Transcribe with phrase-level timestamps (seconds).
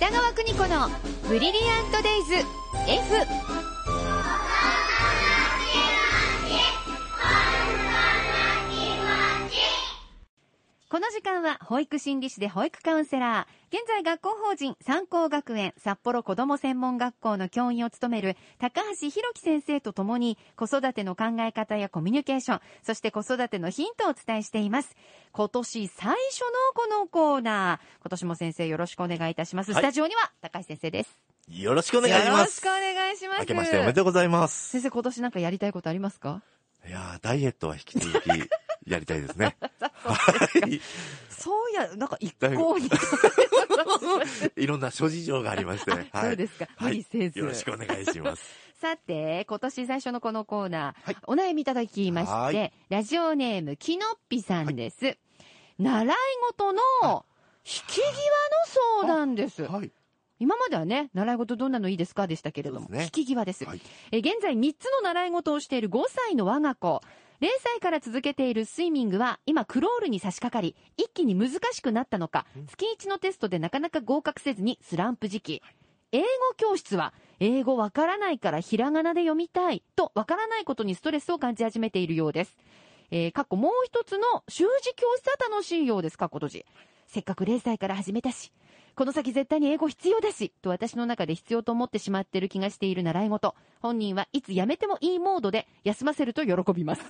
[0.00, 0.88] 北川邦子の
[1.28, 2.34] ブリリアントデイズ
[2.88, 3.59] F
[10.90, 24.96] この時間は保育心理士で保育カウンセラー、現在学校法人三高学園札幌子ども専門学校の教員を務める高橋弘樹先生とともに子育ての考え方やコミュニケーション、そして子育てのヒントをお伝えしています。
[25.30, 29.72] 今年最初のこのコーナー、今年も先生よろしくお願いいたします。
[29.72, 31.16] はいスタジオには高橋先生です。
[31.50, 32.30] よろしくお願いします。
[32.30, 33.40] よろしくお願いします。
[33.42, 34.70] 明けましておめでとうございます。
[34.70, 36.42] 先生今年なんかやりたいことありますか？
[36.84, 38.28] いやーダイエットは引き続き
[38.86, 39.56] やりたいですね。
[40.02, 40.80] はい。
[41.28, 42.90] そういや、なんか一向に。
[44.56, 45.90] いろんな諸事情がありまして。
[45.90, 46.10] はい。
[46.12, 46.68] そうですか。
[46.80, 47.38] 無理せず。
[47.38, 48.42] よろしくお願いします。
[48.80, 55.18] さて、今年最初のこのコーナー、はいお悩みいただきまはして、ラジオネーム、きのっぴさんです。
[55.78, 56.16] 習い
[56.48, 57.26] 事の
[57.64, 58.02] 引き際
[59.02, 59.64] の相談です。
[59.64, 59.90] はい。
[60.38, 63.66] 今まではね、習い事どんなのいいですかでしたけれども、ね引き際です。
[63.66, 63.80] はい。
[64.10, 67.02] え現在3つの習い事をしている5歳の我が子。
[67.40, 75.62] 0歳から続けているスイミングは今クロールに差し掛かり、一気に難しくなったのかうん、月1のテストでなかなか合格せずにスランプ時期。
[76.12, 76.26] 英語
[76.58, 82.58] 教室は、英語わからないからひらがなで読みたいとわからないことにストレスを感じ始めているようです。
[83.10, 86.66] えー、過去もう一つの習字教室は楽しいようです、過去閉じ。
[87.06, 88.52] せっかく0歳から始めたし、
[88.94, 93.54] この先絶対に英語必要だし、と私の中で必要と思ってしまっている気がしている習い事。
[93.80, 97.02] 本人はいつやめてもいいモードで休ませると喜びます。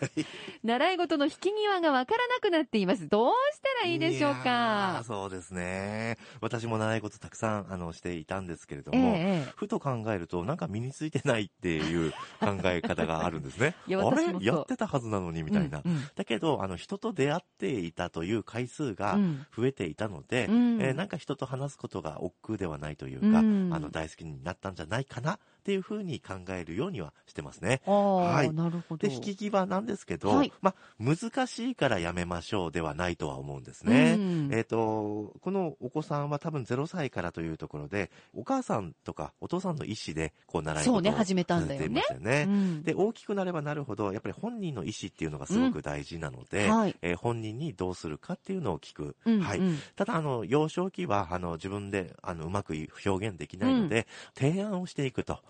[0.63, 3.09] 習い事の引き際がわからなくなっています。
[3.09, 6.17] どうしたらいいでしょうかそうですね。
[6.41, 13.75] 私も習い事たくさん、あの、していたんですけれどええも、ええふと考えると、なんか身についてないっていう考え方があるんですね。
[13.87, 14.25] いやあれ？
[14.41, 15.83] やってたはずなのにみたいな。
[15.85, 25.39] うんうんだけど、あの、人と出会っていたという回数がうん増えていたので、うんえーなんか人と話すことが億劫ではないというか、うんあの、大好きになったんじゃないかな
[25.71, 27.81] っていうふうに考えるようにはしてますね。
[27.87, 29.07] はいなるほど。
[29.07, 34.17] で、引き際なんですけど、はいまあ、難しいからやめましょうではないとは思うんですね。
[34.19, 42.47] うんえっ、と、このお子さんは多分0歳からというところで、お母さんとかお父さんの意思で、こう、習い事をね始めたんだよねね。
[42.49, 49.15] うんで、大きくなればなるほど、やっぱり本人の意思っていうのがすごく大事なので、うんはいえー本人にどうするかっていうのを聞く。
[49.25, 49.59] うんはい。
[49.59, 52.75] うんただ、あの、幼少期は、あの、自分で、あの、うまく
[53.05, 55.41] 表現できないので、提案をしていくと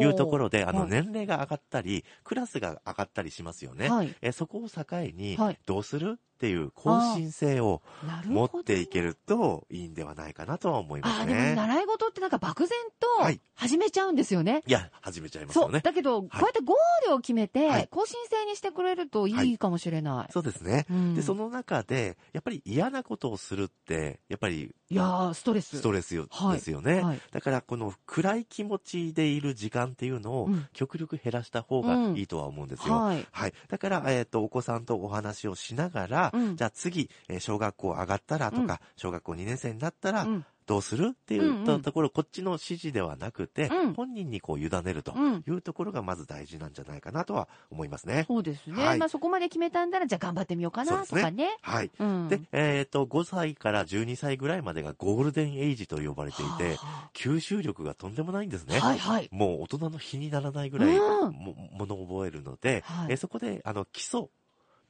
[0.00, 0.90] いうところで、あの、はい。
[0.90, 3.88] 年齢が上がったり、クラスが上がったりしますよね。
[3.88, 4.14] はい。
[4.20, 4.84] えーそこを境
[5.14, 6.18] にはい、どうする？
[6.38, 11.54] っていう更新性をなるほど持っていけるといいんではないかなとは思いまああ、でもすね。
[11.56, 14.62] 習い事ってなんか漠然とはい始めちゃうんですよね。
[14.68, 15.64] いや、始めちゃいますそう。
[15.64, 15.80] よね。
[15.80, 20.32] だけど、こうやってゴールを決めて、はい更新制にしてくれるといいかもしれない。
[20.32, 20.86] そうですね。
[20.88, 25.78] うんで、その中で、やっぱり嫌なことをするって、やっぱり、いやー、ストレス。
[25.78, 32.94] ストレスよはいですよね、はいだから、この暗い気持ちでいる時間っていうのをうん極力減らした方がいいとは思うんですよ。
[32.94, 33.26] はい。
[33.32, 33.52] はい。
[33.68, 48.26] だから、えっ、と、お子さんとお話をしながら、うんじゃあ次、えー小学校上がったらとか、うん小学校2年生になったら、うんどうするっていうんううんところ、こっちの指示ではなくて、うん本人にこう委ねるとうんいうところがまず大事なんじゃないかなとは思いますね。
[48.28, 48.84] そうですね。
[48.84, 51.56] はいまあそこまで決めたんだら、じゃあ頑張ってみようかなとかね。
[51.62, 51.90] はい。
[51.98, 52.28] うん。
[52.28, 58.76] で、えっ、と、5歳から12歳ぐらいまでがゴールデンエイジと呼ばれていて、は吸収力がとんでもないんですね。
[58.82, 59.28] あはいはい。
[59.32, 64.26] もう大人の比にならないぐらいうんも、ものを覚えるので、はいえーそこで、あの、基礎、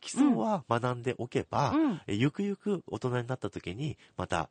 [0.01, 2.01] 基礎は学んでおけば、うん。
[2.07, 4.49] えーゆくゆく大人になった時に、また、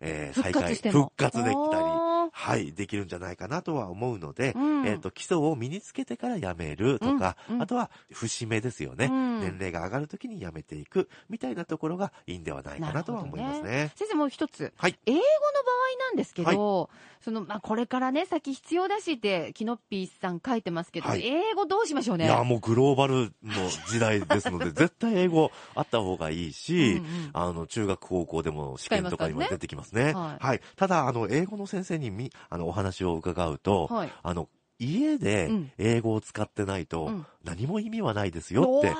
[0.00, 0.74] えー再開。
[0.74, 13.92] 復活できたり、はい、できるんじゃないかなとは思うので、うんえっ、と、基礎を身につけてからやめるとか、うんうんあとは、節目ですよね、うん年齢が上がるときにやめていく、みたいなところがいいんではないかなとは思いますなね。
[13.96, 14.72] 先生もう一つ。
[14.76, 14.98] はい。
[15.06, 16.90] 英語の場合なんですけど、
[17.26, 22.26] その、まあ、これからね、先必要だしって、キノッピーさん書いてますけど、はい英語どうしましょうね？
[22.26, 30.02] いや、もうグローバルの時代ですので、 絶対英語あった方がいいし、うんうんあの、中学高校でも試験とかにも出てきますね。
[30.02, 30.60] 使いますはい。
[30.76, 34.48] ただ、あの、英語の先生にみ、あの、お話を伺うと、はいあの、
[34.78, 38.94] 家でうん英語を使ってないとうん何も意味はないですよって、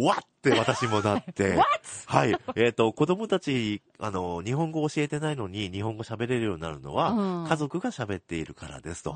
[0.00, 1.58] わって私もなって?
[2.06, 2.34] はい。
[2.56, 9.14] えっ、と、子供たち、あの、日本語を教えてないのに日本語喋れるようになるのは、うん家族が喋っているからですと。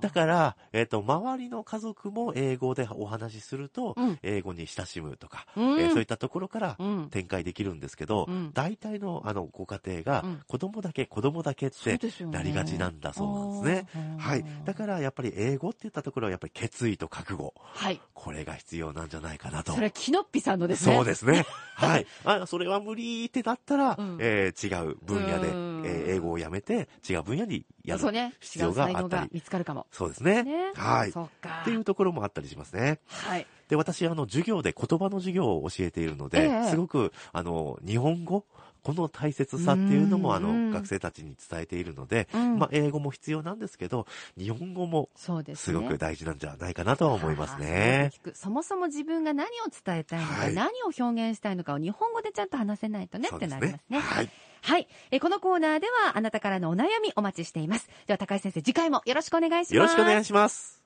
[0.00, 13.88] だから、えっ、と、周りの家族も英語でお話しすると、うん英語に親しむとか、うんえーそういったところからうん展開できるんですけど、うん大体のあのご家庭がうん子供だけ、子供だけってなりがちなんだそうなんですね。
[13.94, 14.44] あーはい。
[14.64, 17.54] だからやっぱり英語って言ったところはやっぱり決意と覚悟。
[17.56, 18.00] はい。
[18.14, 19.72] これが必要なんじゃないかなと。
[19.72, 20.96] それはキノッピさんのですね。
[20.96, 21.44] そうですね。
[21.74, 22.06] はい。
[22.24, 28.00] あ、それは無理ってなったら、うんえー違う分野でうんえー英語をやめて違う分野にやる。
[28.40, 29.30] 必要があったり。
[29.32, 29.86] 見つかるかも。
[29.90, 30.42] そうですね。
[30.42, 30.72] ね。
[30.74, 31.10] はい。
[31.10, 31.64] っ。
[31.64, 33.00] ていうところもあったりしますね。
[33.06, 33.46] はい。
[33.68, 38.44] で、私、あの、授業で言葉の授業を教えているので、ええすごく、あの、日本語、
[38.82, 44.06] この大切さっていうのも、あうんの、学生たちに伝えているので、うんまあ、英語も必要なんですけど、
[44.36, 45.76] 日本語もそうですね。
[45.78, 48.10] すごく大事なんじゃないかなとは思いますあね。
[48.12, 49.50] ーそう聞くそもそも自分が何を
[49.84, 53.98] 伝えたいのか、はい何を表現したいのかを日本語でちゃんと話せないとねってなりますね。
[54.00, 54.30] はい。
[54.60, 54.88] はい。
[55.10, 57.88] えーこのコーナーではあなたからのお悩みお待ちしています。
[58.06, 59.74] では高井先生、次回もよろしくお願いします。
[59.74, 60.83] よろしくお願いします。